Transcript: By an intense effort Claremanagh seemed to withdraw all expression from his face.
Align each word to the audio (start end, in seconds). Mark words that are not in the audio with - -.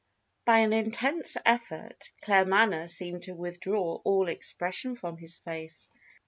By 0.45 0.61
an 0.61 0.73
intense 0.73 1.37
effort 1.45 2.11
Claremanagh 2.23 2.89
seemed 2.89 3.21
to 3.25 3.33
withdraw 3.35 4.01
all 4.03 4.29
expression 4.29 4.95
from 4.95 5.17
his 5.17 5.37
face. 5.37 5.89